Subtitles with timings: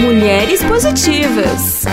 [0.00, 1.84] Mulheres Positivas.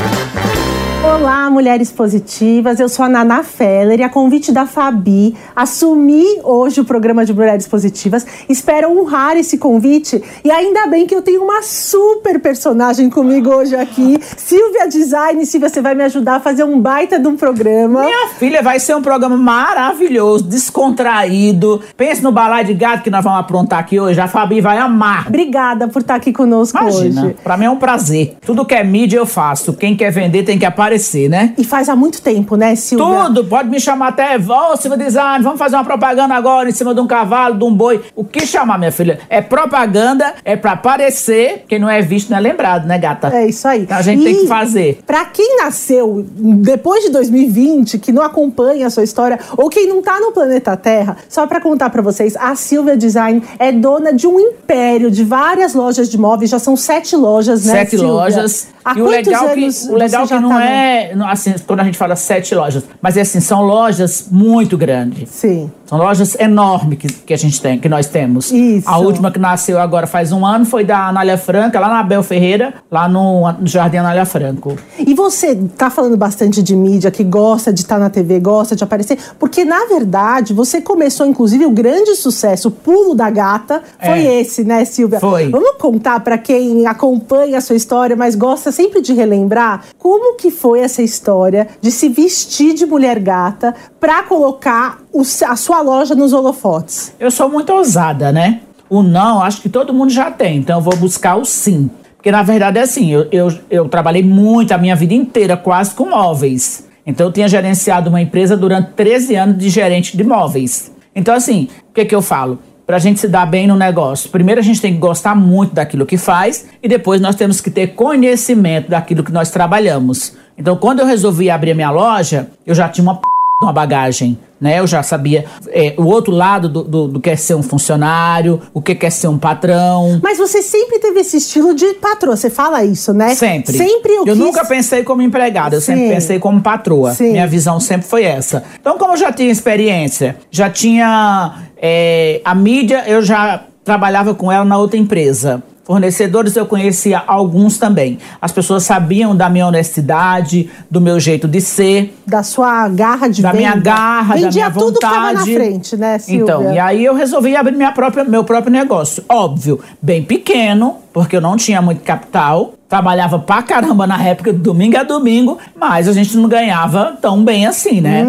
[1.20, 2.80] Olá, mulheres positivas.
[2.80, 7.34] Eu sou a Naná Feller e a convite da Fabi assumi hoje o programa de
[7.34, 8.24] Mulheres Positivas.
[8.48, 13.76] Espero honrar esse convite e ainda bem que eu tenho uma super personagem comigo hoje
[13.76, 15.44] aqui, Silvia Design.
[15.44, 18.04] Silvia, você vai me ajudar a fazer um baita de um programa.
[18.04, 21.82] Minha filha, vai ser um programa maravilhoso, descontraído.
[21.98, 24.22] Pense no balai de gato que nós vamos aprontar aqui hoje.
[24.22, 25.26] A Fabi vai amar.
[25.28, 27.36] Obrigada por estar aqui conosco Imagina, hoje.
[27.44, 28.38] Pra mim é um prazer.
[28.46, 29.74] Tudo que é mídia eu faço.
[29.74, 31.54] Quem quer vender tem que aparecer né?
[31.58, 33.06] E faz há muito tempo, né, Silvia?
[33.26, 36.94] Tudo, pode me chamar até, ô, Silvia Design, vamos fazer uma propaganda agora em cima
[36.94, 38.02] de um cavalo, de um boi.
[38.16, 39.20] O que chamar, minha filha?
[39.30, 43.28] É propaganda, é pra aparecer, quem não é visto não é lembrado, né, gata?
[43.36, 43.88] É isso aí.
[43.90, 45.00] A gente e tem que fazer.
[45.06, 50.02] Pra quem nasceu depois de 2020, que não acompanha a sua história, ou quem não
[50.02, 54.28] tá no planeta Terra, só pra contar pra vocês, a Silvia Design é dona de
[54.28, 58.08] um império de várias lojas de móveis, já são sete lojas, né, Sete Silvia?
[58.08, 58.68] lojas.
[58.84, 60.62] Há e o legal que, anos o legal você que não tá no-
[60.98, 65.30] é, assim, quando a gente fala sete lojas, mas é assim, são lojas muito grandes.
[65.30, 65.72] Sim.
[65.86, 68.52] São lojas enormes que, que a gente tem, que nós temos.
[68.52, 68.90] Isso.
[68.90, 72.22] A última que nasceu agora faz um ano foi da Anália Franca, lá na Abel
[72.24, 74.76] Ferreira, lá no, no Jardim Anália Franco.
[75.00, 78.84] E você tá falando bastante de mídia, que gosta de estar na TV, gosta de
[78.84, 84.26] aparecer, porque na verdade você começou, inclusive, o grande sucesso, o pulo da gata, foi
[84.26, 84.42] É.
[84.42, 85.20] esse, né, Silvia?
[85.22, 85.50] Foi.
[85.50, 90.52] Vamos contar pra quem acompanha a sua história, mas gosta sempre de relembrar como que
[90.52, 96.16] foi essa história de se vestir de mulher gata pra colocar o a sua loja
[96.16, 97.14] nos holofotes.
[97.20, 98.62] Eu sou muito ousada, né?
[98.90, 101.90] O não, acho que todo mundo já tem, então eu vou buscar o sim.
[102.16, 105.94] Porque na verdade é assim, eu, eu, eu trabalhei muito a minha vida inteira quase
[105.94, 106.88] com móveis.
[107.06, 110.92] Então eu tinha gerenciado uma empresa durante 13 anos de gerente de móveis.
[111.16, 112.60] Então assim, o que que eu falo?
[112.86, 116.06] Pra gente se dar bem no negócio, primeiro a gente tem que gostar muito daquilo
[116.06, 120.34] que faz e depois nós temos que ter conhecimento daquilo que nós trabalhamos.
[120.58, 123.28] Então quando eu resolvi abrir a minha loja, eu já tinha uma p...
[123.62, 124.80] uma bagagem, né?
[124.80, 128.62] Eu já sabia é, o outro lado do, do, do que é ser um funcionário,
[128.74, 130.20] o que é ser um patrão.
[130.22, 133.36] Mas você sempre teve esse estilo de patroa, você fala isso, né?
[133.36, 133.78] Sempre.
[133.78, 134.38] Sempre eu, Eu quis...
[134.38, 136.14] nunca pensei como empregada, eu sempre Sim.
[136.14, 137.14] pensei como patroa.
[137.14, 137.32] Sim.
[137.32, 138.64] Minha visão sempre foi essa.
[138.80, 144.52] Então, como eu já tinha experiência, já tinha é, a mídia, eu já trabalhava com
[144.52, 145.64] ela na outra empresa.
[145.88, 148.18] Fornecedores eu conhecia alguns também.
[148.42, 152.14] As pessoas sabiam da minha honestidade, do meu jeito de ser.
[152.28, 153.58] da sua garra de da venda.
[153.58, 155.38] minha garra, da Vendia minha vontade.
[155.38, 156.44] tudo que na frente, né, Silvia?
[156.44, 159.24] Então, e aí eu resolvi abrir minha própria, meu próprio negócio.
[159.30, 162.74] Óbvio, bem pequeno, porque eu não tinha muito capital.
[162.88, 167.66] Trabalhava pra caramba na época, domingo a domingo, mas a gente não ganhava tão bem
[167.66, 168.26] assim, né?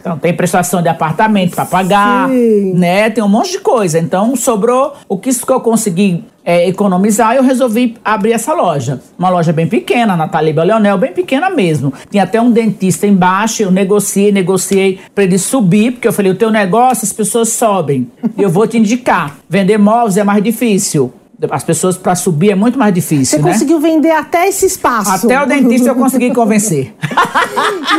[0.00, 2.72] Então tem prestação de apartamento pra pagar, Sim.
[2.74, 3.10] né?
[3.10, 3.98] Tem um monte de coisa.
[3.98, 9.00] Então sobrou o que eu consegui é, economizar, eu resolvi abrir essa loja.
[9.18, 11.92] Uma loja bem pequena, na Taliba Leonel, bem pequena mesmo.
[12.10, 16.36] Tinha até um dentista embaixo, eu negociei, negociei pra ele subir, porque eu falei, o
[16.36, 18.10] teu negócio, as pessoas sobem.
[18.38, 19.36] Eu vou te indicar.
[19.48, 21.12] Vender móveis é mais difícil.
[21.50, 23.52] As pessoas pra subir é muito mais Você difícil, né?
[23.52, 25.26] conseguiu vender até esse espaço.
[25.26, 26.94] Até o dentista eu consegui convencer.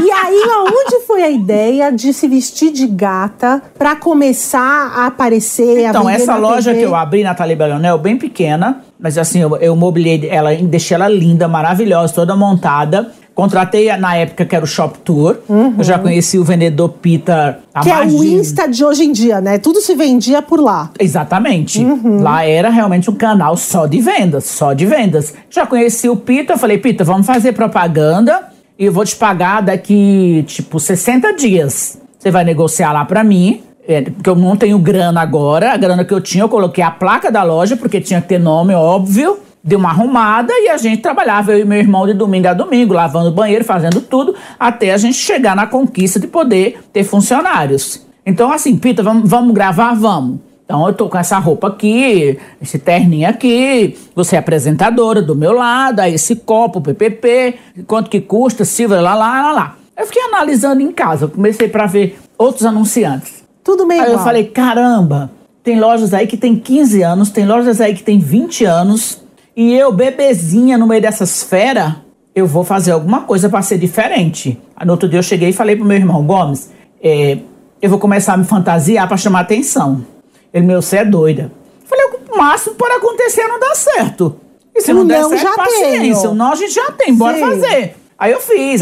[0.03, 5.85] E aí, aonde foi a ideia de se vestir de gata pra começar a aparecer,
[5.85, 6.79] a Então, vender essa loja TV?
[6.81, 10.95] que eu abri na Taliba Leonel, bem pequena, mas assim, eu, eu mobiliei ela, deixei
[10.95, 13.11] ela linda, maravilhosa, toda montada.
[13.33, 15.37] Contratei na época que era o Shop Tour.
[15.77, 19.39] Eu já conheci o vendedor Peter há Que é o Insta de hoje em dia,
[19.39, 19.57] né?
[19.57, 20.91] Tudo se vendia por lá.
[20.99, 21.83] Exatamente.
[21.83, 22.21] Uhum.
[22.21, 25.33] Lá era realmente um canal só de vendas, só de vendas.
[25.49, 29.61] Já conheci o Pita, eu falei, Pita, vamos fazer propaganda e eu vou te pagar
[29.61, 31.97] daqui, tipo, 60 dias.
[32.19, 35.71] Você vai negociar lá pra mim, é, porque eu não tenho grana agora.
[35.71, 38.39] A grana que eu tinha, eu coloquei a placa da loja, porque tinha que ter
[38.39, 39.39] nome, óbvio.
[39.63, 42.93] Deu uma arrumada e a gente trabalhava, eu e meu irmão, de domingo a domingo,
[42.93, 48.05] lavando o banheiro, fazendo tudo, até a gente chegar na conquista de poder ter funcionários.
[48.25, 49.93] Então, assim, Pita, vamos, vamos gravar?
[49.93, 50.39] Vamos.
[50.71, 55.51] Então eu tô com essa roupa aqui, esse terninho aqui, você é apresentadora do meu
[55.51, 57.55] lado, aí esse copo, PPP,
[57.85, 59.75] quanto que custa, Silvia, lá, lá, lá, lá.
[59.97, 63.43] Eu fiquei analisando em casa, eu comecei pra ver outros anunciantes.
[63.61, 64.23] Tudo meio Aí eu igual.
[64.25, 65.29] falei, caramba,
[65.61, 69.21] tem lojas aí que tem 15 anos, tem lojas aí que tem 20 anos,
[69.55, 71.93] e eu, bebezinha, no meio dessas feras,
[72.33, 74.59] eu vou fazer alguma coisa pra ser diferente.
[74.85, 76.71] No outro dia eu cheguei e falei pro meu irmão, Gomes,
[77.03, 77.37] é,
[77.81, 80.05] eu vou começar a me fantasiar pra chamar atenção.
[80.53, 81.51] Ele, meu, você é doida.
[81.81, 84.37] Eu falei, o máximo pode acontecer não dar certo.
[84.75, 85.99] E se O não der não certo, já paciência.
[85.99, 86.31] tenho.
[86.31, 87.41] O não a gente já tem, bora Sim.
[87.43, 87.95] fazer.
[88.17, 88.81] Aí eu fiz,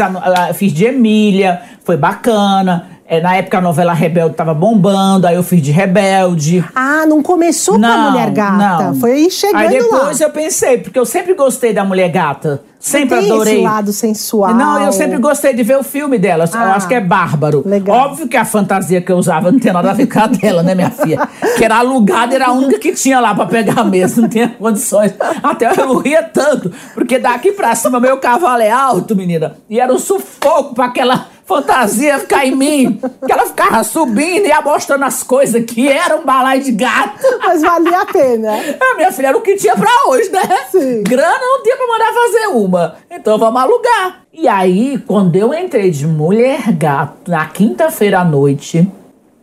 [0.55, 2.98] fiz de Emília, foi bacana.
[3.11, 6.63] É, na época a novela Rebelde tava bombando, aí eu fiz de Rebelde.
[6.75, 8.83] Ah, não começou com a Não, mulher gata.
[8.83, 8.95] não.
[8.95, 10.27] Foi aí chegando Aí depois lá.
[10.27, 12.61] eu pensei, porque eu sempre gostei da mulher gata.
[12.79, 13.55] Sempre Tem adorei.
[13.55, 14.53] esse lado sensual.
[14.53, 16.45] Não, eu sempre gostei de ver o filme dela.
[16.45, 17.61] Eu Ah, acho que é bárbaro.
[17.65, 17.97] legal.
[17.97, 20.63] Óbvio que a fantasia que eu usava não tem nada a ver com a dela,
[20.63, 21.27] né, minha filha?
[21.57, 24.21] Que era alugada, era a única que tinha lá pra pegar mesmo.
[24.21, 25.13] Não tinha condições.
[25.43, 29.57] Até eu ria tanto, porque daqui pra cima meu cavalo é alto, menina.
[29.69, 33.01] E era um sufoco pra aquela fantasia ficar em mim.
[33.25, 37.19] Que ela ficava subindo e mostrando as coisas que era um balai de gato.
[37.39, 38.51] Mas valia a pena.
[38.79, 40.41] Ah, minha filha, era o que tinha pra hoje, né?
[40.71, 41.03] Sim.
[41.03, 42.95] Grana não tinha pra mandar fazer uma.
[43.09, 44.21] Então vamos alugar.
[44.31, 48.87] E aí, quando eu entrei de mulher gato na quinta-feira à noite,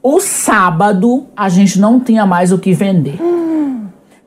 [0.00, 3.18] o sábado a gente não tinha mais o que vender.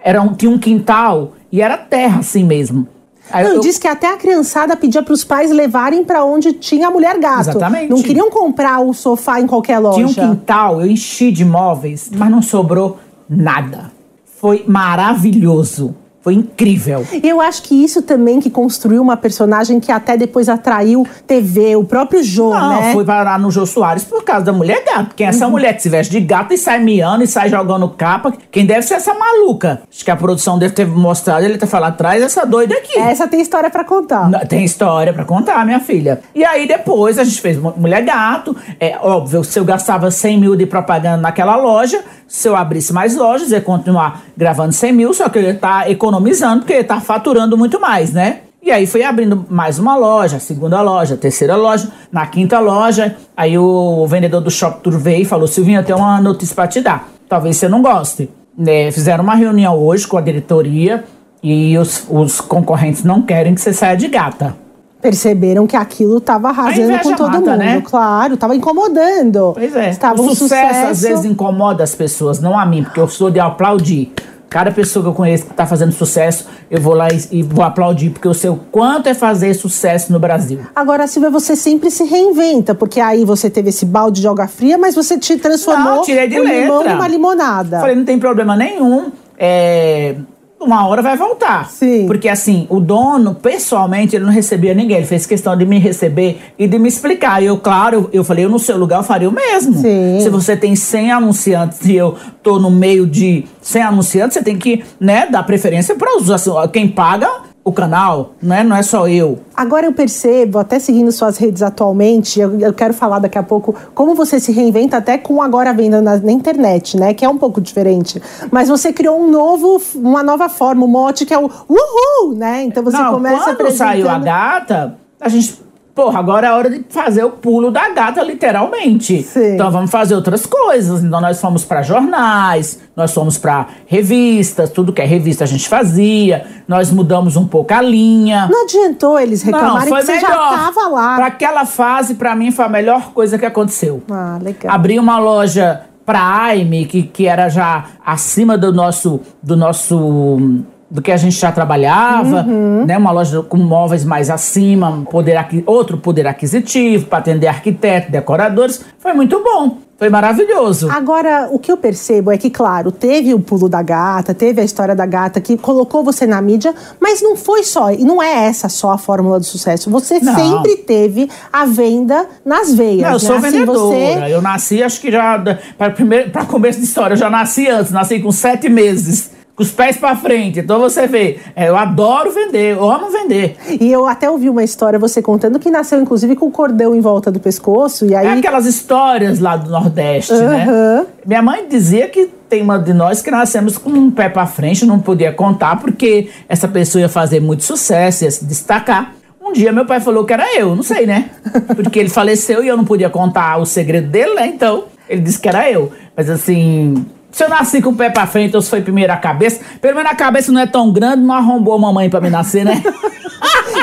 [0.04, 2.88] Era um, tinha um quintal e era terra assim mesmo.
[3.32, 6.88] Aí Não, eu- diz que até a criançada pedia pros pais levarem pra onde tinha
[6.88, 7.42] a mulher gato.
[7.50, 7.90] Exatamente.
[7.90, 9.98] Não queriam comprar o sofá em qualquer loja.
[10.08, 12.98] Tinha um quintal, eu enchi de móveis, mas não sobrou
[13.30, 13.92] nada.
[14.40, 15.96] Foi maravilhoso.
[16.30, 17.04] Foi incrível.
[17.24, 21.84] Eu acho que isso também que construiu uma personagem que até depois atraiu TV, o
[21.84, 22.94] próprio Jô, Não, né?
[22.94, 25.16] fui parar no Jô Soares por causa da mulher gato.
[25.16, 27.90] Quem é essa mulher que se veste de gato e sai miando e sai jogando
[27.90, 28.32] capa?
[28.52, 29.82] Quem deve ser essa maluca?
[29.92, 33.00] Acho que a produção deve ter mostrado, ele ter falado atrás, essa doida aqui.
[33.00, 34.30] Essa tem história pra contar.
[34.30, 36.22] Não, Tem história pra contar, minha filha.
[36.36, 38.56] E aí depois a gente fez Mu- Mulher Gato.
[38.80, 43.16] É óbvio, se eu gastava 100 mil de propaganda naquela loja, se eu abrisse mais
[43.16, 46.84] lojas, ia continuar gravando 100 mil, só que eu ia estar economizando, porque eu ia
[46.84, 48.42] estar faturando muito mais, né?
[48.62, 53.58] E aí fui abrindo mais uma loja, segunda loja, terceira loja, na quinta loja, aí
[53.58, 56.80] o vendedor do Shop Tour veio e falou, Silvinha, eu tenho uma notícia pra te
[56.80, 57.10] dar.
[57.28, 58.30] Talvez você não goste.
[58.58, 61.06] Né, fizeram uma reunião hoje com a diretoria
[61.42, 64.56] e os, os concorrentes não querem que você saia de gata.
[65.02, 67.58] Perceberam que aquilo tava arrasando com todo mata, mundo.
[67.58, 67.82] né?
[67.86, 69.54] Claro, tava incomodando.
[69.54, 69.90] Pois é.
[69.90, 73.32] Estava o um sucesso, às vezes incomoda as pessoas, não a mim, porque eu sou
[73.32, 74.12] de aplaudir.
[74.50, 77.64] Cada pessoa que eu conheço que tá fazendo sucesso, eu vou lá e, e vou
[77.64, 80.62] aplaudir, porque eu sei o quanto é fazer sucesso no Brasil.
[80.76, 84.76] Agora, Silvia, você sempre se reinventa, porque aí você teve esse balde de água fria,
[84.76, 86.96] mas você te transformou Não, tirei de limão letra.
[86.96, 87.80] numa limonada.
[87.80, 89.12] Falei, não tem problema nenhum.
[89.38, 90.16] É,
[90.60, 91.70] uma hora vai voltar.
[91.70, 92.06] Sim.
[92.06, 94.98] Porque assim, o dono, pessoalmente, ele não recebia ninguém.
[94.98, 97.42] Ele fez questão de me receber e de me explicar.
[97.42, 99.76] E eu, claro, eu, falei, eu no seu lugar eu faria o mesmo.
[99.76, 100.20] Sim.
[100.22, 104.58] Se você tem 100 anunciantes e eu tô no meio de 100 anunciantes, você tem
[104.58, 108.64] que, né, dar preferência para os assim, quem paga o canal, né?
[108.64, 109.40] Não é só eu.
[109.56, 113.76] Agora eu percebo, até seguindo suas redes atualmente, eu, eu quero falar daqui a pouco
[113.94, 117.14] como você se reinventa até com agora a venda na, na internet, né?
[117.14, 118.22] Que é um pouco diferente.
[118.50, 122.64] Mas você criou um novo, uma nova forma, um mote que é o uhul, né?
[122.64, 125.69] Então você não, começa quando saiu a apresentando- gata, a gente.
[126.00, 129.22] Porra, agora é hora de fazer o pulo da gata, literalmente.
[129.24, 129.56] Sim.
[129.56, 131.04] Então vamos fazer outras coisas.
[131.04, 135.68] Então nós fomos pra jornais, nós fomos pra revistas, tudo que é revista a gente
[135.68, 136.46] fazia.
[136.68, 138.48] Nós mudamos um pouco a linha.
[138.50, 140.30] Não adiantou eles Não, reclamarem foi que você melhor.
[140.30, 141.16] já tava lá.
[141.16, 144.02] Pra aquela fase, pra mim, foi a melhor coisa que aconteceu.
[144.10, 144.74] Ah, legal.
[144.74, 151.02] Abri uma loja pra Aime, que, que era já acima do nosso, do nosso do
[151.02, 152.84] que a gente já trabalhava, Uhum.
[152.86, 152.98] né?
[152.98, 158.82] Uma loja com móveis mais acima, poder aqui, outro poder aquisitivo para atender arquitetos, decoradores.
[158.98, 160.90] Foi muito bom, foi maravilhoso.
[160.90, 164.64] Agora, o que eu percebo é que, claro, teve o pulo da gata, teve a
[164.64, 168.48] história da gata que colocou você na mídia, mas não foi só, e não é
[168.48, 169.92] essa só a fórmula do sucesso.
[169.92, 170.34] Você Não.
[170.36, 173.02] sempre teve a venda nas veias.
[173.04, 173.20] Não, eu né?
[173.20, 173.78] sou Assim, vendedora.
[173.80, 175.40] você- Eu nasci, acho que já.
[175.78, 179.38] Para começo de história, eu já nasci antes, nasci com sete meses.
[179.60, 180.62] Com os pés pra frente.
[180.62, 183.58] Então você vê, é, eu adoro vender, eu amo vender.
[183.78, 187.02] E eu até ouvi uma história você contando que nasceu, inclusive, com o cordão em
[187.02, 188.26] volta do pescoço, e aí.
[188.26, 190.64] É aquelas histórias lá do Nordeste, né?
[190.64, 191.06] Aham.
[191.26, 194.86] Minha mãe dizia que tem uma de nós que nascemos com um pé pra frente,
[194.86, 199.14] não podia contar, porque essa pessoa ia fazer muito sucesso, ia se destacar.
[199.42, 201.32] Um dia meu pai falou que era eu, não sei, né?
[201.76, 204.48] Porque ele faleceu e eu não podia contar o segredo dele, né?
[204.48, 205.92] Então, ele disse que era eu.
[206.16, 209.18] Mas assim, se eu nasci com o pé pra frente ou se foi primeiro a
[209.18, 212.30] cabeça, pelo menos a cabeça não é tão grande, não arrombou a mamãe pra me
[212.30, 212.82] nascer, né?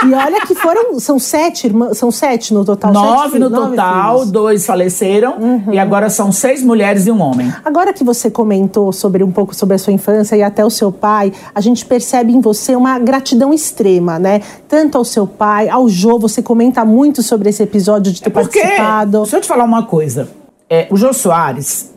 [0.04, 1.00] E olha que foram.
[1.00, 1.96] São sete irmãs.
[1.96, 2.92] São sete no total.
[2.92, 4.26] sete nove filhos, no nove total, filhos.
[4.26, 4.32] Uhum.
[4.32, 5.34] dois faleceram
[5.72, 7.52] e agora são seis mulheres e um homem.
[7.64, 10.92] Agora que você comentou sobre um pouco sobre a sua infância e até o seu
[10.92, 14.42] pai, a gente percebe em você uma gratidão extrema, né?
[14.68, 18.32] Tanto ao seu pai, ao Jô, você comenta muito sobre esse episódio de ter É
[18.32, 19.22] Porque, participado.
[19.22, 20.28] deixa eu te falar uma coisa.
[20.68, 21.92] É, o Jô Soares,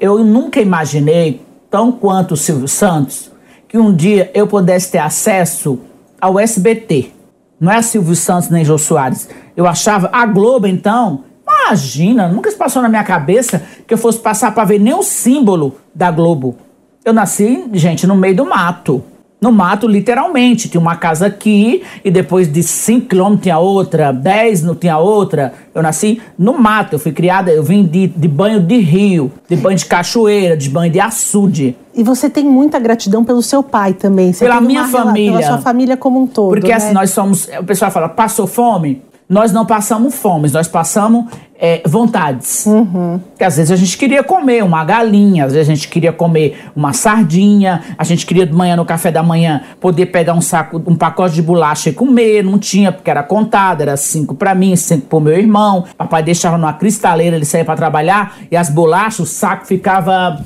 [0.00, 3.30] eu nunca imaginei, tão quanto o Silvio Santos,
[3.66, 5.78] que um dia eu pudesse ter acesso
[6.20, 7.12] ao SBT.
[7.58, 9.28] Não é Silvio Santos nem Jô Soares.
[9.56, 14.18] Eu achava a Globo, então, imagina, nunca se passou na minha cabeça que eu fosse
[14.18, 16.56] passar para ver nenhum símbolo da Globo.
[17.04, 19.02] Eu nasci, gente, no meio do mato.
[19.40, 20.68] No mato, literalmente.
[20.68, 25.54] Tinha uma casa aqui e depois de 5 quilômetros tinha outra, 10 não tinha outra.
[25.74, 26.94] Eu nasci no mato.
[26.94, 30.68] Eu fui criada, eu vim de, de banho de rio, de banho de cachoeira, de
[30.68, 31.74] banho de açude.
[31.94, 34.32] E você tem muita gratidão pelo seu pai também.
[34.32, 35.38] Você pela minha família.
[35.38, 36.50] Pela sua família como um todo.
[36.50, 36.74] Porque né?
[36.74, 37.48] assim, nós somos.
[37.58, 39.02] O pessoal fala, passou fome?
[39.30, 41.26] Nós não passamos fome, nós passamos
[41.60, 42.64] é, vontades.
[42.66, 43.20] Uhum.
[43.30, 46.58] Porque às vezes a gente queria comer uma galinha, às vezes a gente queria comer
[46.74, 50.82] uma sardinha, a gente queria de manhã no café da manhã poder pegar um saco,
[50.86, 54.74] um pacote de bolacha e comer, não tinha porque era contado, era cinco para mim,
[54.74, 55.84] cinco pro meu irmão.
[55.96, 60.42] Papai deixava numa cristaleira, ele saía para trabalhar e as bolachas, o saco ficava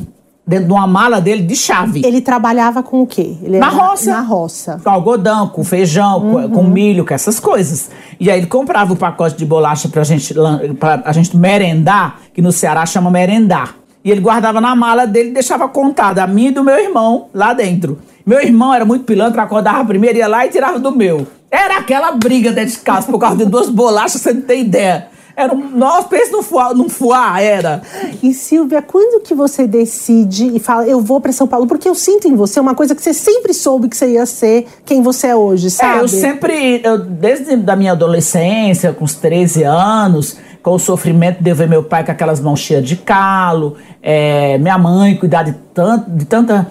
[0.46, 2.02] dentro de uma mala dele de chave.
[2.04, 3.36] Ele trabalhava com o quê?
[3.42, 4.10] Ele na roça.
[4.10, 4.80] Na roça.
[4.82, 7.90] Com algodão, com feijão, com, com milho, com essas coisas.
[8.20, 10.34] E aí ele comprava o pacote de bolacha pra gente,
[10.78, 13.76] pra a gente merendar, que no Ceará chama merendar.
[14.04, 17.28] E ele guardava na mala dele e deixava contado a mim e do meu irmão
[17.32, 17.98] lá dentro.
[18.26, 21.26] Meu irmão era muito pilantra, acordava primeiro, ia lá e tirava do meu.
[21.50, 25.08] Era aquela briga dentro de casa por causa de duas bolachas, você não tem ideia.
[25.36, 27.82] Era um, nossa, pensa num fuá, num fuá, era.
[28.22, 31.66] E Silvia, quando que você decide e fala, eu vou para São Paulo?
[31.66, 34.66] Porque eu sinto em você uma coisa que você sempre soube que você ia ser
[34.84, 35.98] quem você é hoje, sabe?
[35.98, 41.42] É, eu sempre, eu, desde da minha adolescência, com os 13 anos, com o sofrimento
[41.42, 45.42] de eu ver meu pai com aquelas mãos cheias de calo, é, minha mãe cuidar
[45.42, 46.66] de, tanto, de tanta.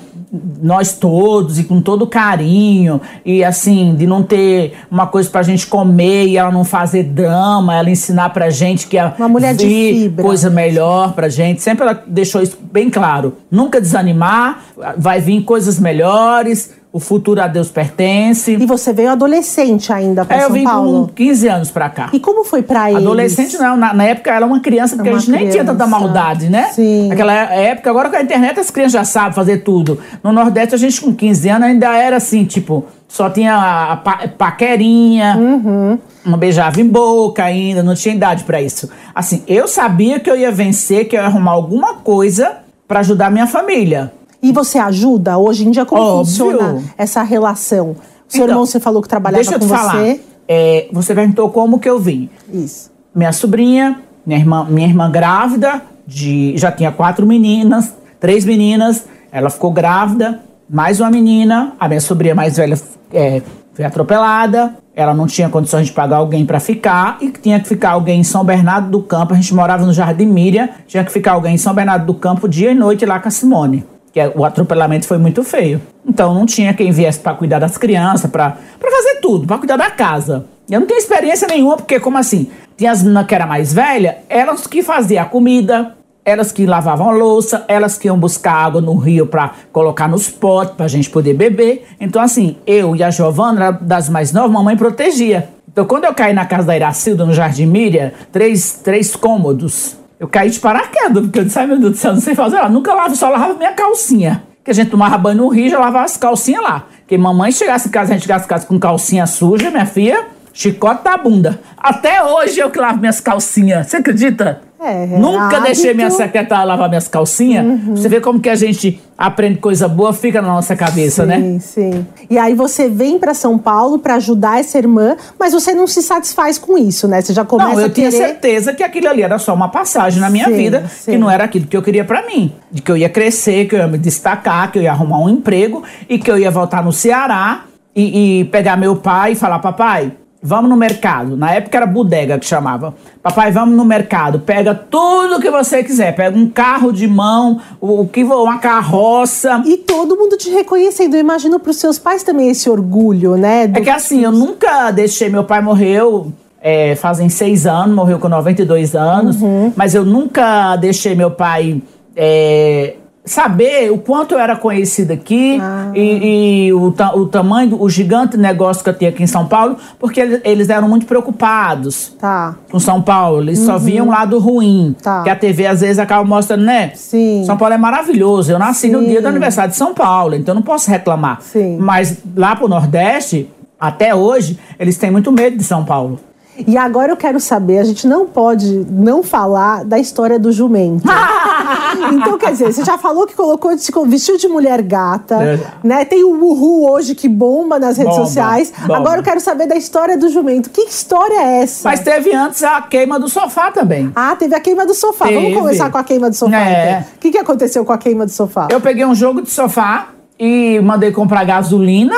[0.61, 5.67] Nós todos e com todo carinho, e assim, de não ter uma coisa pra gente
[5.67, 9.67] comer e ela não fazer drama, ela ensinar pra gente que ia Uma mulher de
[9.67, 10.23] fibra.
[10.23, 11.61] coisa melhor pra gente.
[11.61, 13.37] Sempre ela deixou isso bem claro.
[13.51, 14.63] Nunca desanimar,
[14.97, 18.51] vai vir coisas melhores, o futuro a Deus pertence.
[18.53, 21.07] E você veio adolescente ainda para É, eu São vim Paulo.
[21.07, 22.09] com 15 anos pra cá.
[22.13, 23.01] E como foi para eles?
[23.03, 25.65] Adolescente não, na, na época ela era uma criança, porque Uma a gente nem tinha
[25.65, 25.99] tanta criança.
[25.99, 26.65] maldade, né?
[26.71, 27.07] Sim.
[27.07, 29.97] Naquela época, agora com a internet as crianças já sabem fazer tudo.
[30.23, 33.55] No Nordeste a gente com 15 anos ainda era assim, tipo, só tinha
[33.91, 35.97] a pa- paquerinha, Uhum.
[36.23, 38.87] não beijava em boca ainda, não tinha idade pra isso.
[39.15, 42.57] Assim, eu sabia que eu ia vencer, que eu ia arrumar alguma coisa
[42.87, 44.11] pra ajudar minha família.
[44.43, 45.37] E você ajuda?
[45.37, 46.25] Hoje em dia, como Óbvio.
[46.25, 47.91] funciona essa relação?
[47.91, 47.95] O
[48.27, 49.93] seu Então, irmão, você falou que trabalhava Deixa eu com te falar.
[49.95, 50.21] você.
[50.47, 52.29] É, você perguntou como que eu vim.
[52.51, 52.91] Isso.
[53.15, 59.49] minha sobrinha, minha irmã, minha irmã grávida, de, já tinha quatro meninas, três meninas, ela
[59.49, 62.77] ficou grávida, mais uma menina, a minha sobrinha mais velha
[63.13, 63.41] é,
[63.73, 67.91] foi atropelada, ela não tinha condições de pagar alguém para ficar e tinha que ficar
[67.91, 71.33] alguém em São Bernardo do Campo, a gente morava no Jardim Miriam, tinha que ficar
[71.33, 73.85] alguém em São Bernardo do Campo dia e noite lá com a Simone.
[74.13, 75.81] Que é- o atropelamento foi muito feio.
[76.07, 79.89] Então não tinha quem viesse para cuidar das crianças, para fazer tudo, para cuidar da
[79.89, 80.45] casa.
[80.69, 82.49] Eu não tenho experiência nenhuma, porque como assim?
[82.77, 87.09] Tinha as meninas que eram mais velhas, elas que faziam a comida, elas que lavavam
[87.09, 91.09] a louça, elas que iam buscar água no rio para colocar nos potes pra gente
[91.09, 91.85] poder beber.
[91.99, 95.49] Então assim, eu e a Giovana, era das mais novas, mamãe protegia.
[95.69, 100.27] Então quando eu caí na casa da Iracilda, no Jardim Miriam, três, três cômodos, eu
[100.27, 102.57] caí de paraquedas, porque eu disse, ai meu Deus do céu, não sei fazer.
[102.57, 104.43] Ela nunca lava, só lavava minha calcinha.
[104.63, 106.87] Que a gente tomava banho no rio, já lavava as calcinhas lá.
[106.99, 110.25] Porque mamãe chegasse em casa, a gente chegasse em casa com calcinha suja, minha filha,
[110.53, 111.59] chicote da bunda.
[111.77, 113.87] Até hoje eu que lavo minhas calcinhas.
[113.87, 114.61] Você acredita?
[114.83, 115.63] É, é Nunca hábito.
[115.63, 117.65] deixei minha secretária lavar minhas calcinhas.
[117.89, 121.39] Você vê como que a gente aprende coisa boa, fica na nossa cabeça, né?
[121.39, 122.07] Sim, sim.
[122.29, 126.01] E aí você vem para São Paulo para ajudar essa irmã, mas você não se
[126.01, 127.21] satisfaz com isso, né?
[127.21, 130.19] Você já começa Não, eu a tinha certeza que aquilo ali era só uma passagem
[130.19, 131.11] na minha Sim, vida, sim.
[131.11, 132.51] que não era aquilo que eu queria pra mim.
[132.71, 135.29] De que eu ia crescer, que eu ia me destacar, que eu ia arrumar um
[135.29, 139.59] emprego e que eu ia voltar no Ceará e, e pegar meu pai e falar:
[139.59, 140.11] Papai,
[140.43, 141.37] vamos no mercado.
[141.37, 142.93] Na época era bodega que chamava.
[143.21, 146.13] Papai, vamos no mercado, pega tudo que você quiser.
[146.15, 149.63] Pega um carro de mão, o, que uma carroça.
[149.65, 151.13] E todo mundo te reconhecendo.
[151.13, 153.67] Eu imagino para os seus pais também esse orgulho, né?
[153.67, 155.29] do- É que assim, eu nunca deixei.
[155.29, 159.37] Meu pai morreu é, fazem seis anos, morreu com 92 anos,
[159.75, 161.81] mas eu nunca deixei meu pai
[162.15, 162.95] é,
[163.25, 165.57] saber o quanto eu era conhecida aqui
[165.95, 169.27] e, e o, ta- o tamanho, do- o gigante negócio que eu tinha aqui em
[169.27, 172.55] São Paulo, porque eles, eles eram muito preocupados Tá.
[172.71, 173.43] com São Paulo.
[173.43, 174.95] Eles só viam um lado ruim.
[175.01, 175.23] Tá.
[175.23, 176.91] Que a TV às vezes acaba mostrando, né?
[176.95, 177.43] Sim.
[177.45, 178.51] São Paulo é maravilhoso.
[178.51, 179.07] Eu nasci no Sim.
[179.07, 181.39] dia do aniversário de São Paulo, então eu não posso reclamar.
[181.41, 181.77] Sim.
[181.79, 183.49] Mas lá pro Nordeste,
[183.79, 186.19] até hoje, eles têm muito medo de São Paulo.
[186.67, 191.03] E agora eu quero saber, a gente não pode não falar da história do jumento.
[192.13, 195.59] então, quer dizer, você já falou que colocou, se vestiu de mulher gata, É.
[195.83, 196.05] né?
[196.05, 198.71] Tem o Uhu hoje que bomba nas redes Bomba, sociais.
[198.81, 198.97] bomba.
[198.97, 200.69] Agora eu quero saber da história do jumento.
[200.69, 201.89] Que história é essa?
[201.89, 204.11] Mas teve antes a queima do sofá também.
[204.15, 205.25] Ah, teve a queima do sofá.
[205.25, 205.55] Vamos Teve.
[205.55, 206.57] começar com a queima do sofá.
[206.59, 206.89] É.
[206.99, 207.01] então.
[207.15, 208.67] O que, que aconteceu com a queima do sofá?
[208.69, 212.15] Eu peguei um jogo de sofá e mandei comprar gasolina,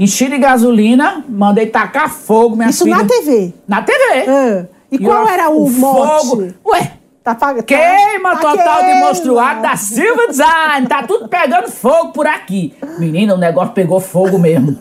[0.00, 2.96] enchi de gasolina, mandei tacar fogo, minha Isso filha.
[2.96, 3.54] na TV.
[3.68, 3.98] Na TV.
[4.28, 6.26] Ah, E, qual eu- era o, mote?
[6.26, 6.48] fogo?
[6.66, 6.92] Ué,
[7.22, 9.06] Tá pag- Queima tá- tá total de queima.
[9.06, 10.86] monstruado da Silva Design.
[10.88, 12.74] Tá tudo pegando fogo por aqui.
[12.98, 14.74] Menina, o negócio pegou fogo mesmo.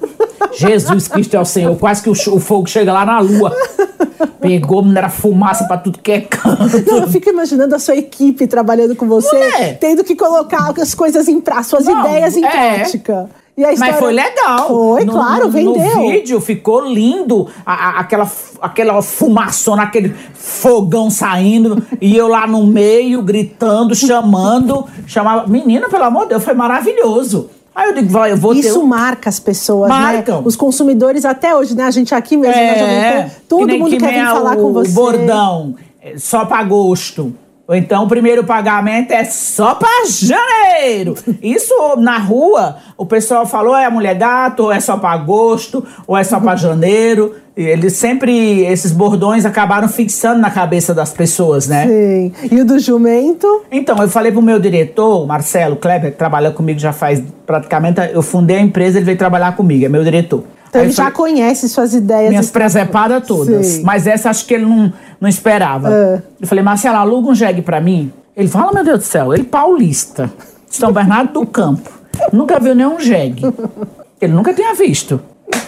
[0.53, 1.75] Jesus Cristo é o Senhor.
[1.77, 3.55] Quase que o, o fogo chega lá na lua.
[4.39, 6.83] Pegou, era fumaça pra tudo que é canto.
[6.87, 9.73] Não, eu fico imaginando a sua equipe trabalhando com você, é?
[9.73, 12.49] tendo que colocar as coisas em pra, suas Não, ideias em é.
[12.49, 13.29] prática.
[13.57, 13.91] E a história...
[13.93, 14.67] Mas foi legal.
[14.69, 15.73] Foi, No- claro, no, vendeu.
[15.97, 17.49] No vídeo ficou lindo.
[17.65, 18.31] a- a- aquela,
[18.61, 21.83] aquela fumaçona, aquele fogão saindo.
[21.99, 24.85] e eu lá no meio, gritando, chamando.
[25.05, 25.45] Chamava.
[25.47, 27.49] Menina, pelo amor de Deus, foi maravilhoso.
[27.79, 28.59] Aí eu digo, vai, eu vou ter.
[28.59, 30.39] Isso um- marca as pessoas, Marcam.
[30.39, 30.43] né?
[30.45, 31.83] Os consumidores até hoje, né?
[31.85, 34.25] A gente aqui mesmo, na Jovem É, Pan, todo que mundo que quer vir é
[34.25, 34.91] falar o, com você.
[34.91, 37.33] Bordão, é, só pra agosto.
[37.69, 41.13] Ou então o primeiro pagamento é só pra janeiro.
[41.39, 45.85] Isso na rua, o pessoal falou, é a mulher gato, ou é só pra agosto,
[46.07, 47.35] ou é só pra janeiro.
[47.55, 51.85] E eles sempre, esses bordões acabaram fixando na cabeça das pessoas, né?
[51.85, 52.33] Sim.
[52.51, 53.61] E o do jumento?
[53.71, 58.01] Então, eu falei pro meu diretor, Marcelo Kleber, que trabalha comigo já faz praticamente.
[58.11, 60.43] Eu fundei a empresa, ele veio trabalhar comigo, é meu diretor.
[60.69, 62.29] Então Aí ele eu já conhece suas ideias.
[62.29, 63.65] minhas presepadas todas.
[63.65, 63.83] Sim.
[63.83, 65.89] Mas essa acho que ele não, não esperava.
[65.91, 66.21] É.
[66.39, 68.13] Eu falei, Marcelo, aluga um jegue pra mim.
[68.37, 70.31] Ele fala, meu Deus do céu, ele paulista.
[70.69, 71.89] São Bernardo do Campo.
[72.31, 73.43] Nunca viu nenhum jegue.
[74.21, 75.19] Ele nunca tinha visto.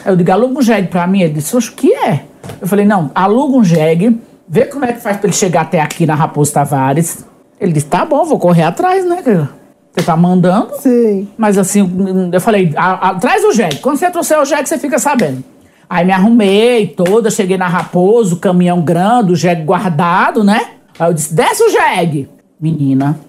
[0.06, 1.22] Aí eu digo, aluga um jegue pra mim.
[1.22, 2.26] Ele disse, o que é?
[2.62, 5.82] Eu falei, não, aluga um jegue, vê como é que faz pra ele chegar até
[5.82, 7.26] aqui na Raposo Tavares.
[7.60, 9.22] Ele disse, tá bom, vou correr atrás, né?
[9.24, 9.61] que
[9.94, 10.70] Você tá mandando.
[10.80, 11.28] Sim.
[11.38, 11.90] Mas assim,
[12.32, 13.78] eu falei, "A- a- traz o jegue.
[13.80, 15.44] Quando você trouxer o jegue, você fica sabendo.
[15.90, 20.62] Aí me arrumei toda, cheguei na Raposo, caminhão grande, o jegue guardado, né?
[20.98, 22.30] Aí eu disse, desce o jegue.
[22.60, 23.20] Menina,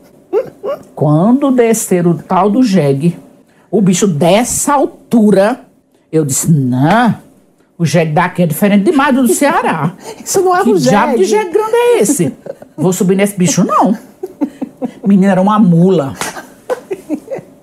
[0.95, 3.17] quando descer o tal do jegue,
[3.71, 5.61] o bicho dessa altura,
[6.13, 7.15] eu disse, não,
[7.79, 9.93] o jegue daqui é diferente demais do do Ceará.
[10.25, 11.45] Isso não é Que um diabo de jegue.
[11.45, 12.33] jegue grande é esse?
[12.77, 13.97] Vou subir nesse bicho, não.
[15.05, 16.15] Menina, era uma mula.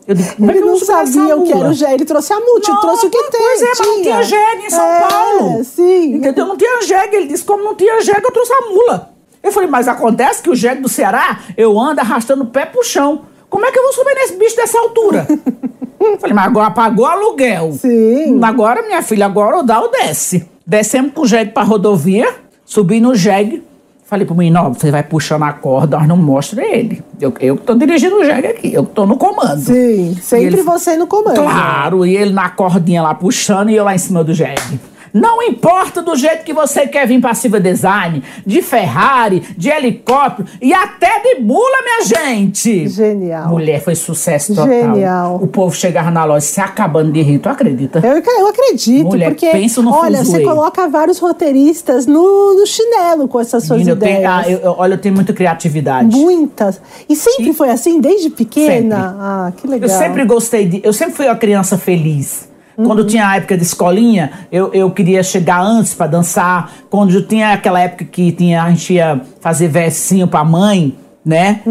[0.09, 1.93] Eu digo, é Ele eu não sabia o que era o jegue.
[1.93, 3.39] Ele trouxe a multi, Não, trouxe o que tem.
[3.39, 5.63] Pois é, mas não tinha jegue em São É, Paulo.
[5.63, 6.15] Sim.
[6.15, 6.47] Entendeu?
[6.47, 7.15] Não tinha jegue.
[7.15, 9.13] Ele disse, como não tinha jegue, eu trouxe a mula.
[9.43, 12.83] Eu falei, mas acontece que o jegue do Ceará, eu ando arrastando o pé pro
[12.83, 13.21] chão.
[13.51, 15.27] Como é que eu vou subir nesse bicho dessa altura?
[16.19, 17.73] Falei, mas agora pagou o aluguel.
[17.73, 18.39] Sim.
[18.43, 20.47] Agora, minha filha, agora o dá ou desce.
[20.65, 22.33] Descemos com o jegue pra rodovia,
[22.65, 23.63] subi no jegue.
[24.09, 27.03] Falei pro menino, ó, você vai puxando a corda, nós não mostra ele.
[27.21, 29.59] Eu, eu que tô dirigindo o jegue aqui, eu que tô no comando.
[29.59, 30.17] Sim.
[30.19, 31.35] Sempre ele- você no comando.
[31.35, 34.79] Claro, e ele na cordinha lá puxando e eu lá em cima do jegue.
[35.13, 40.47] Não importa do jeito que você quer vir pra Silva Design, de Ferrari, de helicóptero
[40.61, 42.87] e até de mula, minha gente.
[42.87, 43.49] Genial.
[43.49, 44.67] Mulher, foi sucesso total.
[44.67, 45.39] Genial.
[45.41, 47.99] O povo chegava na loja se acabando de rir, tu acredita?
[48.05, 50.43] Eu, eu acredito, Mulher, porque pensa no olha, você fuzuê.
[50.43, 54.31] coloca vários roteiristas no, no chinelo com essas suas Menina, eu tenho, ideias.
[54.31, 56.15] ah, eu- olha, eu tenho muita criatividade.
[56.15, 56.81] Muitas.
[57.07, 58.71] E sempre foi assim, desde pequena?
[58.75, 58.97] Sempre.
[59.19, 59.89] Ah, que legal.
[59.89, 60.81] Eu sempre gostei de.
[60.83, 62.48] Eu sempre fui uma criança feliz.
[62.85, 66.71] Quando tinha a época de escolinha, eu, eu queria chegar antes pra dançar.
[66.89, 71.61] Quando tinha aquela época que tinha, a gente ia fazer versinho pra mãe, né?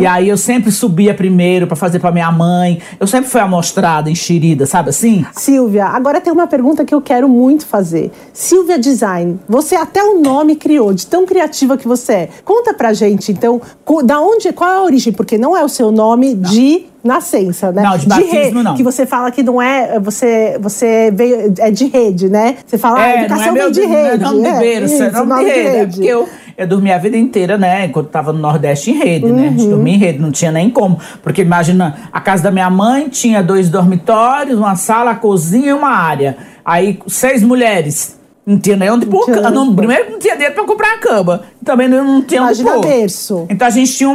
[0.00, 2.80] E aí eu sempre subia primeiro pra fazer pra minha mãe.
[2.98, 5.24] Eu sempre fui amostrada, enxerida, sabe assim?
[5.32, 8.10] Silvia, agora tem uma pergunta que eu quero muito fazer.
[8.32, 12.28] Silvia Design, você até o nome criou, de tão criativa que você é.
[12.44, 13.60] Conta pra gente, então,
[14.04, 15.12] da onde, qual é a origem?
[15.12, 17.82] Porque não é o seu nome de nascença, né?
[17.82, 18.74] Não, de batismo, não.
[18.74, 22.56] Que você fala que não é, você, você veio, é de rede, né?
[22.66, 24.24] Você fala, ah, É, não educação é meu vem de não é rede.
[24.24, 25.76] nome de É, berço, é isso, nome de rede.
[25.76, 27.86] É porque eu, eu dormi a vida inteira, né?
[27.86, 29.48] Enquanto tava no Nordeste em rede, né?
[29.48, 29.58] A Uhum.
[29.58, 30.98] gente dormia em rede, não tinha nem como.
[31.22, 35.72] Porque imagina, a casa da minha mãe tinha dois dormitórios, uma sala, a cozinha e
[35.72, 36.36] uma área.
[36.64, 38.18] Aí, seis mulheres.
[38.46, 39.40] Não tinha nem onde pôr cama.
[39.48, 39.76] onde Não, pôr.
[39.76, 41.42] Primeiro não tinha dinheiro pra comprar a cama.
[41.64, 42.86] Também não, não tinha onde Imagina pôr.
[42.86, 43.46] berço.
[43.48, 44.14] Então a gente tinha um,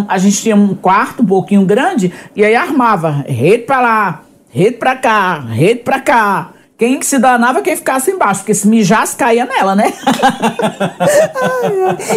[0.00, 4.22] um- a gente tinha um quarto um pouquinho grande e aí armava rede pra lá,
[4.50, 6.50] rede pra cá, rede pra cá.
[6.78, 9.92] Quem que se danava quem ficasse embaixo, porque se mijasse caía nela, né?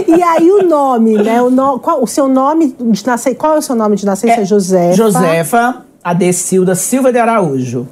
[0.08, 1.42] E aí o nome, né?
[1.42, 4.42] O, no, qual, o seu nome de nascença, qual é o seu nome de nascença?
[4.42, 4.94] É, Josefa.
[4.96, 7.88] Josefa Adecilda Silva de Araújo.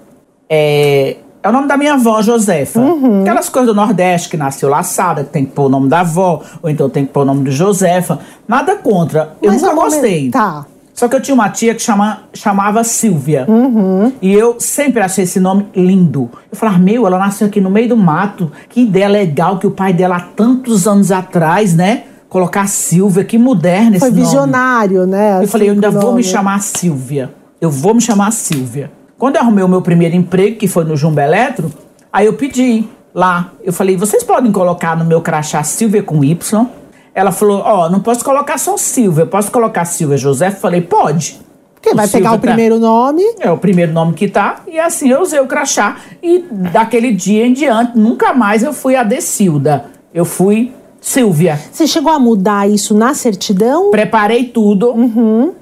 [0.50, 2.80] É, É o nome da minha avó, Josefa.
[2.80, 3.22] Uhum.
[3.22, 6.42] Aquelas coisas do Nordeste que nasceu laçada, que tem que pôr o nome da avó,
[6.62, 8.20] ou então tem que pôr o nome de Josefa.
[8.48, 9.34] Nada contra.
[9.42, 10.30] Eu Mas nunca é um nome- gostei.
[10.32, 10.66] Tá.
[11.00, 13.46] Só que eu tinha uma tia que chama, chamava Silvia.
[13.48, 14.12] Uhum.
[14.22, 16.30] E eu sempre achei esse nome lindo.
[16.52, 18.52] Eu falava, meu, ela nasceu aqui no meio do mato.
[18.68, 22.04] Que ideia legal que o pai dela há tantos anos atrás, né?
[22.28, 24.22] Colocar Silvia, que moderna esse Foi nome.
[24.24, 25.36] visionário, né?
[25.36, 26.24] Eu assim, falei, eu ainda vou me nome.
[26.26, 27.34] chamar Silvia.
[27.62, 28.92] Eu vou me chamar Silvia.
[29.18, 31.72] Quando eu arrumei o meu primeiro emprego, que foi no Jumbo Eletro,
[32.12, 32.84] aí eu pedi
[33.16, 33.54] lá.
[33.64, 36.68] Eu falei, vocês podem colocar no meu crachá Silvia com Y?
[37.14, 40.52] Ela falou, ó, não posso colocar só Silvia, posso colocar Silvia José?
[40.52, 41.40] Falei, pode.
[41.74, 43.24] Porque vai pegar Silvia o tá- primeiro nome.
[43.40, 45.98] É o primeiro nome que tá, e assim eu usei o crachá.
[46.22, 49.86] E daquele dia em diante, nunca mais eu fui a Decilda.
[50.14, 50.74] Eu fui
[51.10, 51.60] Silvia.
[51.72, 53.90] Você chegou a mudar isso na certidão?
[53.90, 54.94] Preparei tudo.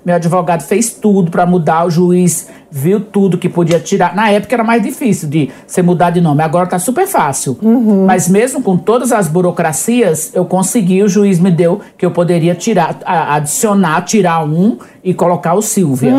[0.03, 1.85] Meu advogado fez tudo pra mudar.
[1.85, 4.13] O juiz viu tudo que podia tirar.
[4.13, 6.43] Na época era mais difícil de você mudar de nome.
[6.43, 7.57] Agora tá super fácil.
[8.05, 11.01] Mas mesmo com todas as burocracias, eu consegui.
[11.01, 16.11] O juiz me deu que eu poderia tirar, adicionar, tirar um e colocar o Silvia.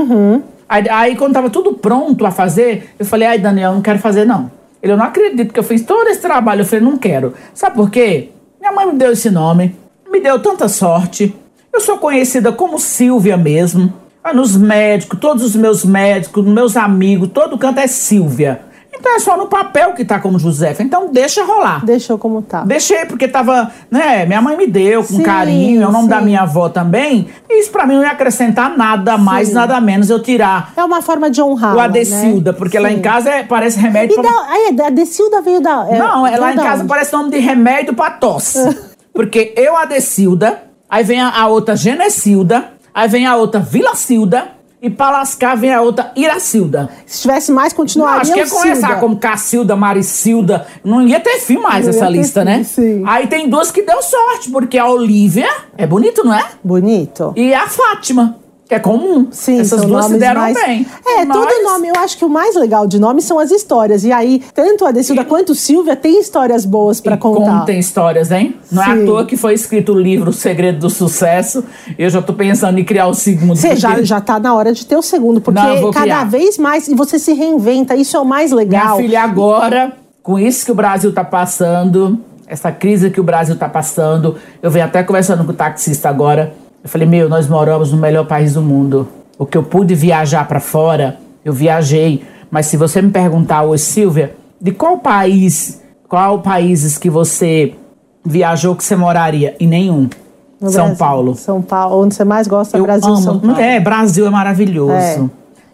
[0.67, 3.99] Aí, aí, quando tava tudo pronto a fazer, eu falei: ai, Daniel, eu não quero
[3.99, 4.51] fazer não.
[4.83, 6.63] Ele, eu não acredito que eu fiz todo esse trabalho.
[6.63, 7.35] Eu falei: não quero.
[7.53, 8.31] Sabe por quê?
[8.69, 9.75] Minha mãe me deu esse nome,
[10.11, 11.35] me deu tanta sorte.
[11.73, 13.91] Eu sou conhecida como Silvia mesmo.
[14.23, 18.61] Ah, Nos médicos, todos os meus médicos, meus amigos, todo canto é Silvia.
[18.99, 20.83] Então é só no papel que tá como Josefa.
[20.83, 21.85] Então deixa rolar.
[21.85, 22.63] Deixou como tá.
[22.63, 26.19] Deixei, porque tava, né, minha mãe me deu com Sim, carinho, é o nome da
[26.19, 26.25] sim.
[26.25, 27.29] minha avó também.
[27.49, 29.55] E isso pra mim não ia acrescentar nada mais, Sim.
[29.55, 31.77] nada menos eu tirar É uma forma de honrar.
[31.77, 34.31] o Adecilda, porque lá em casa é- parece remédio E pra...
[34.31, 35.87] da, aí, a Decilda veio da.
[35.89, 36.89] é, Não, é, lá em da casa onde?
[36.89, 38.59] parece nome de remédio pra tosse.
[39.15, 44.49] porque eu, Adecilda, aí vem a, a outra Genecilda, aí vem a outra Vilacilda,
[44.81, 46.89] e pra lascar vem a outra Iracilda.
[47.05, 48.21] Se tivesse mais, Não, continuaria.
[48.23, 50.67] acho que ia o começar como Cacilda, Maricilda.
[50.85, 52.65] Não ia ter fim mais Não essa ia lista, fim, né?
[52.65, 53.03] sim.
[53.07, 56.45] Aí tem duas que deu sorte, porque a Olivia é bonito, não é?
[56.63, 57.33] Bonito.
[57.37, 58.37] E a Fátima,
[58.69, 59.29] que é comum.
[59.31, 60.55] Sim, Essas duas se deram mais...
[60.55, 60.87] bem.
[61.07, 61.89] É, Mas- todo nome.
[61.89, 64.05] Eu acho que o mais legal de nome são as histórias.
[64.05, 67.61] E aí, tanto a Decilda quanto Silvia tem histórias boas pra E contar.
[67.61, 68.57] Contem histórias, hein?
[68.71, 69.03] Não é Sim.
[69.03, 71.65] à toa que foi escrito o livro O Segredo do Sucesso.
[71.99, 73.57] Eu já tô pensando em criar o segundo.
[73.57, 76.25] Você já, porque- já tá na hora de ter o segundo, porque Não, cada criar.
[76.25, 76.89] vez mais.
[76.89, 78.97] E você se reinventa, isso é o mais Minha legal.
[78.99, 83.67] filha, agora, com isso que o Brasil tá passando, essa crise que o Brasil tá
[83.69, 86.53] passando, eu venho até conversando com o taxista agora.
[86.83, 89.09] Eu falei, meu, nós moramos no melhor país do mundo.
[89.39, 92.25] O que eu pude viajar pra fora, eu viajei.
[92.51, 97.75] Mas se você me perguntar hoje, Silvia, de qual país, qual países que você
[98.25, 99.55] viajou que você moraria?
[99.61, 100.09] Em nenhum.
[100.61, 100.99] No São Brasil.
[100.99, 101.35] Paulo.
[101.37, 102.05] São Paulo.
[102.05, 103.23] Onde você mais gosta é Brasil amo.
[103.23, 103.61] São Paulo.
[103.61, 104.93] É, Brasil é maravilhoso.
[104.93, 105.25] É.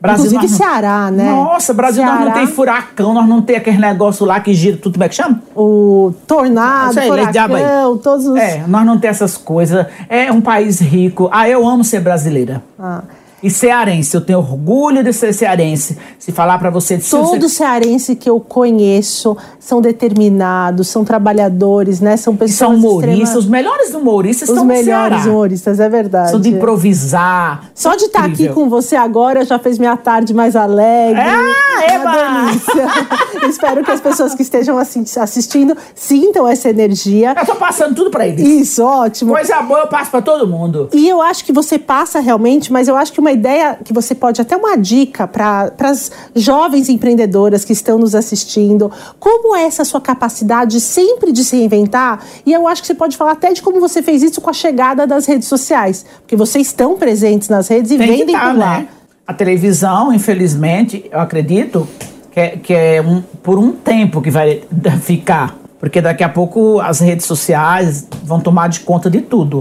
[0.01, 1.31] Brasil, Inclusive não- Ceará, né?
[1.31, 2.39] Nossa, Brasil nós não Ceará.
[2.39, 5.43] tem furacão, nós não tem aquele negócio lá que gira tudo, como é que chama?
[5.57, 8.37] O tornado, Sei furacão, todos os.
[8.37, 9.87] É, nós não tem essas coisas.
[10.09, 11.29] É um país rico.
[11.33, 12.63] Ah, eu amo ser brasileira.
[12.79, 13.03] Ah.
[13.45, 15.99] E cearense, eu tenho orgulho de ser cearense.
[16.19, 22.17] Se falar pra você de Todo cearense que eu conheço são determinados, são trabalhadores, né?
[22.17, 24.85] São que pessoas são humoristas, extrema- os melhores humoristas Os melhores
[25.23, 25.31] Ceará.
[25.31, 26.31] humoristas, é verdade.
[26.31, 27.71] São de improvisar.
[27.75, 28.55] Só de estar aqui incrível.
[28.55, 31.21] com você agora já fez minha tarde mais alegre.
[31.21, 32.47] Ah, eba!
[32.47, 32.89] delícia.
[33.49, 37.35] Espero que as pessoas que estejam assi- assistindo sintam essa energia.
[37.39, 38.47] Eu tô passando tudo pra eles.
[38.47, 39.33] Isso, ótimo.
[39.33, 40.89] Coisa boa eu passo pra todo mundo.
[40.93, 44.15] E eu acho que você passa realmente, mas eu acho que uma ideia que você
[44.15, 49.85] pode, até uma dica para as jovens empreendedoras que estão nos assistindo, como é essa
[49.85, 52.21] sua capacidade sempre de se reinventar?
[52.45, 54.53] E eu acho que você pode falar até de como você fez isso com a
[54.53, 58.59] chegada das redes sociais, porque vocês estão presentes nas redes e Tem vendem tá, por
[58.59, 58.79] lá.
[58.79, 58.89] né?
[59.27, 61.89] A televisão, infelizmente, eu acredito
[62.35, 64.63] que é, que é um, por um tempo que vai
[65.01, 65.57] ficar.
[65.85, 69.61] Porque daqui a pouco as redes sociais vão tomar de conta de tudo.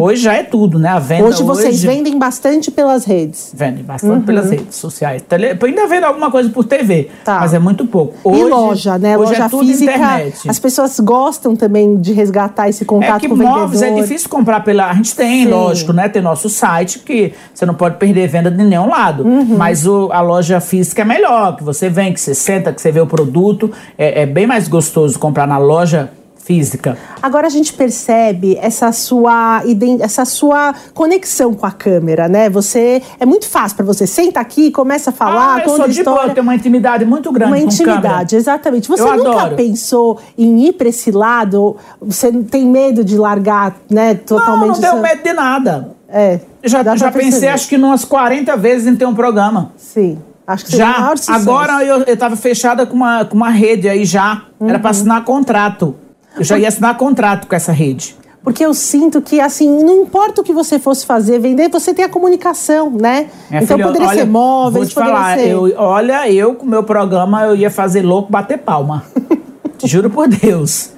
[0.00, 0.88] Hoje já é tudo, né?
[0.90, 1.28] A venda Uhum.
[1.30, 3.52] Hoje vocês vendem bastante pelas redes.
[3.52, 5.22] Vendem bastante pelas redes sociais.
[5.28, 5.48] Tele...
[5.60, 7.40] Ainda vendo alguma coisa por TV, Tá.
[7.40, 8.14] mas é muito pouco.
[8.24, 9.18] e Hoje- loja, né?
[9.18, 9.90] Hoje loja é tudo física.
[9.96, 10.48] internet.
[10.48, 13.98] As pessoas gostam também de resgatar esse É contato que com o móveis vendedor.
[13.98, 14.88] é difícil comprar pela.
[14.88, 15.50] A gente tem, Sim.
[15.50, 16.08] lógico, né?
[16.08, 19.24] Tem nosso site, que você não pode perder venda de nenhum lado.
[19.26, 19.56] Uhum.
[19.58, 22.92] Mas o- a loja física é melhor, que você vem, que você senta, que você
[22.92, 23.72] vê o produto.
[23.98, 26.98] É, é bem mais gostoso comprar na loja física.
[27.22, 29.62] Agora a gente percebe essa sua,
[30.00, 32.50] essa sua conexão com a câmera, né?
[32.50, 35.88] Você é muito fácil para você senta aqui, começa a falar, ah, eu conta sou
[35.88, 36.34] de boa, eu história.
[36.34, 37.92] tenho uma intimidade muito grande Uma com câmera.
[37.96, 38.88] intimidade, exatamente.
[38.88, 39.56] Você Eu nunca adoro.
[39.56, 41.76] pensou em ir para esse lado?
[41.98, 44.12] Você não tem medo de largar, né?
[44.12, 44.66] Não, Totalmente.
[44.68, 45.88] não tenho essa- medo de nada.
[46.10, 46.40] É.
[46.62, 49.72] Já, já pensei, acho que umas 40 vezes em ter um programa.
[49.78, 50.18] Sim.
[50.46, 51.38] Acho que seria Já, maior sucesso.
[51.38, 54.42] agora eu, eu tava fechada com uma, com uma rede aí já.
[54.60, 54.80] Era Uhum.
[54.80, 55.94] pra assinar contrato.
[56.36, 58.16] Eu já ia assinar contrato com essa rede.
[58.42, 62.04] Porque eu sinto que, assim, não importa o que você fosse fazer, vender, você tem
[62.04, 63.28] a comunicação, né?
[63.48, 65.48] Minha então filha, poderia olha, ser móveis, Vou te poderia falar, ser.
[65.48, 69.02] eu, olha, eu com o meu programa eu ia fazer louco bater palma.
[69.82, 70.90] Juro por Deus.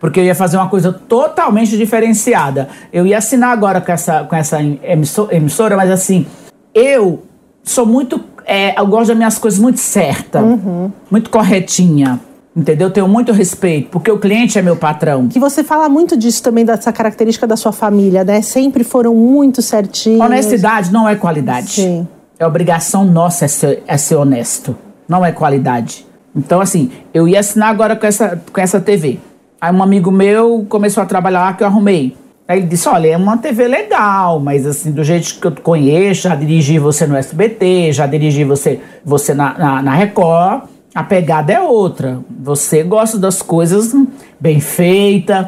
[0.00, 2.68] Porque eu ia fazer uma coisa totalmente diferenciada.
[2.92, 6.26] Eu ia assinar agora com essa, com essa emisso- emissora, mas assim,
[6.74, 7.22] eu
[7.62, 8.20] sou muito.
[8.46, 10.90] É, eu gosto das minhas coisas muito certa, Uhum.
[11.10, 12.20] muito corretinha.
[12.54, 12.88] Entendeu?
[12.88, 15.26] Eu tenho muito respeito, porque o cliente é meu patrão.
[15.26, 18.42] Que você fala muito disso também, dessa característica da sua família, né?
[18.42, 20.20] Sempre foram muito certinhos.
[20.20, 21.70] Honestidade não é qualidade.
[21.70, 22.06] Sim.
[22.38, 24.76] É obrigação nossa é ser, é ser honesto.
[25.08, 26.04] Não é qualidade.
[26.36, 29.18] Então, assim, eu ia assinar agora com essa, com essa TV.
[29.58, 32.14] Aí um amigo meu começou a trabalhar lá que eu arrumei.
[32.52, 36.24] Aí ele disse, olha, é uma TV legal, mas assim, do jeito que eu conheço,
[36.24, 41.50] já dirigi você no SBT, já dirigi você, você na, na, na Record, a pegada
[41.50, 42.20] é outra.
[42.42, 43.94] Você gosta das coisas
[44.38, 45.46] bem feitas,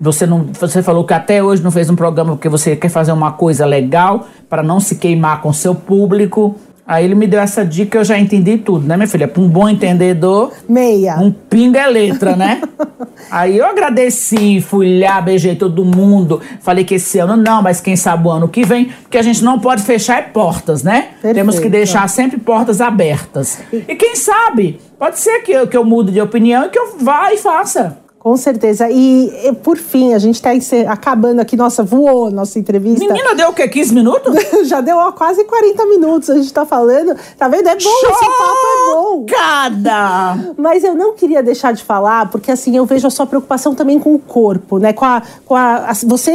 [0.00, 3.12] você não, você falou que até hoje não fez um programa porque você quer fazer
[3.12, 6.56] uma coisa legal para não se queimar com seu público.
[6.86, 9.26] Aí ele me deu essa dica, eu já entendi tudo, né, minha filha?
[9.26, 11.16] Para um bom entendedor, Meia.
[11.16, 12.62] um pingo é letra, né?
[13.28, 16.40] Aí eu agradeci, fui lá, beijei todo mundo.
[16.60, 19.42] Falei que esse ano não, mas quem sabe o ano que vem, porque a gente
[19.42, 21.08] não pode fechar é portas, né?
[21.14, 21.34] Perfeito.
[21.34, 23.58] Temos que deixar sempre portas abertas.
[23.72, 26.98] E quem sabe, pode ser que eu, que eu mude de opinião e que eu
[26.98, 27.98] vá e faça.
[28.26, 28.90] Com certeza.
[28.90, 30.50] E, e, por fim, a gente está
[30.90, 31.56] acabando aqui.
[31.56, 33.06] Nossa, voou a nossa entrevista.
[33.06, 33.68] Menina, deu o quê?
[33.68, 34.34] 15 minutos?
[34.66, 37.14] Já deu ó, quase 40 minutos a gente tá falando.
[37.38, 37.68] Tá vendo?
[37.68, 39.26] É bom, esse papo é bom.
[39.28, 40.54] Chocada!
[40.58, 44.00] Mas eu não queria deixar de falar, porque assim, eu vejo a sua preocupação também
[44.00, 44.92] com o corpo, né?
[44.92, 45.22] Com a.
[45.44, 46.34] Com a, a- você,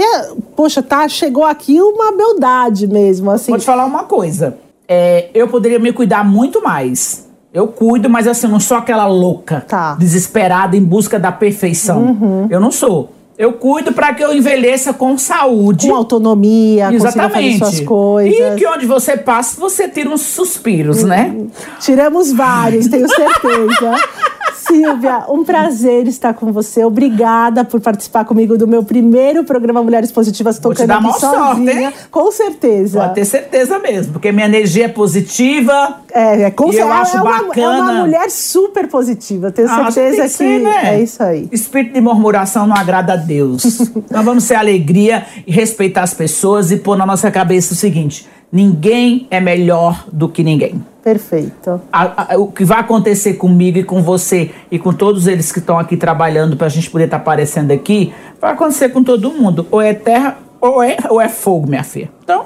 [0.55, 3.51] poxa, tá, chegou aqui uma beldade mesmo, assim.
[3.51, 4.57] Vou te falar uma coisa.
[4.87, 7.29] É, eu poderia me cuidar muito mais.
[7.53, 9.95] Eu cuido, mas assim, eu não sou aquela louca, Tá.
[9.95, 12.47] desesperada em busca da perfeição.
[12.49, 13.11] Eu não sou.
[13.37, 15.87] Eu cuido para que eu envelheça com saúde.
[15.89, 17.57] Com autonomia, consiga fazer Exatamente.
[17.57, 18.39] suas coisas.
[18.39, 21.35] E que onde você passa, você tira uns suspiros, né?
[21.79, 23.95] Tiramos vários, tenho certeza.
[24.67, 26.83] Silvia, um prazer estar com você.
[26.85, 31.03] Obrigada por participar comigo do meu primeiro programa Mulheres Positivas Vou te tocando dar aqui
[31.03, 31.81] maior sorte, sozinha.
[31.89, 31.93] hein?
[32.09, 32.99] com certeza.
[33.01, 36.01] Pode ter certeza mesmo, porque minha energia é positiva.
[36.13, 36.93] É, é, com E eu certeza.
[37.01, 38.01] acho é, uma, é uma bacana.
[38.01, 39.51] mulher super positiva.
[39.51, 40.95] Tenho Ah, certeza tem que, ser, né?
[40.95, 41.47] é isso aí.
[41.51, 43.63] Espírito de murmuração não agrada a Deus.
[44.09, 48.27] Nós vamos ser alegria e respeitar as pessoas e pôr na nossa cabeça o seguinte:
[48.51, 50.83] ninguém é melhor do que ninguém.
[51.03, 51.81] Perfeito.
[51.91, 55.59] A- a- o que vai acontecer comigo e com você e com todos eles que
[55.59, 59.65] estão aqui trabalhando para a gente poder estar aparecendo aqui, vai acontecer com todo mundo.
[59.71, 62.09] Ou é terra ou é, ou é fogo, minha filha.
[62.23, 62.43] Então,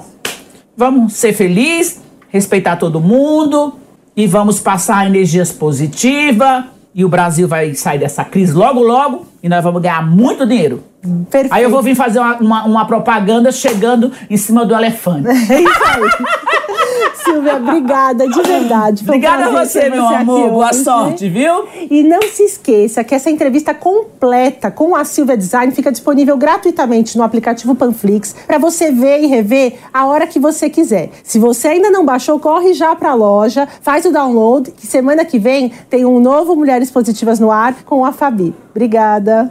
[0.76, 3.74] vamos ser felizes, respeitar todo mundo
[4.16, 6.64] e vamos passar energias positivas.
[6.94, 10.82] E o Brasil vai sair dessa crise logo, logo e nós vamos ganhar muito dinheiro.
[11.30, 11.52] Perfeito.
[11.52, 15.28] Aí eu vou vir fazer uma, uma- uma propaganda chegando em cima do elefante.
[15.52, 17.05] É isso aí.
[17.26, 19.04] Silvia, obrigada de verdade.
[19.04, 20.50] Foi um Obrigada a prazer você, meu aqui amor.
[20.50, 20.84] Boa hoje.
[20.84, 21.64] sorte, viu?
[21.90, 27.18] E não se esqueça que essa entrevista completa com a Silvia Design fica disponível gratuitamente
[27.18, 31.10] no aplicativo Panflix para você ver e rever a hora que você quiser.
[31.24, 35.24] Se você ainda não baixou, corre já para a loja, faz o download, que semana
[35.24, 38.54] que vem tem um novo Mulheres Positivas no ar com a Fabi.
[38.70, 39.48] Obrigada.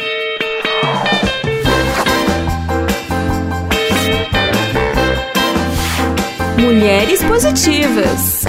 [6.57, 8.43] Mulheres Positivas.